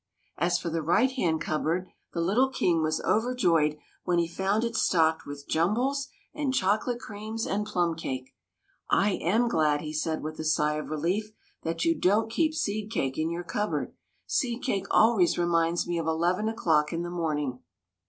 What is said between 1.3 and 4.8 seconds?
cupboard, the little King was overjoyed when he found it